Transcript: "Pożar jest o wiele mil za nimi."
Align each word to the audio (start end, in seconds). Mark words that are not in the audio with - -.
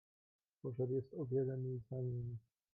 "Pożar 0.61 0.89
jest 0.89 1.13
o 1.13 1.25
wiele 1.25 1.57
mil 1.57 1.79
za 1.89 2.01
nimi." 2.01 2.37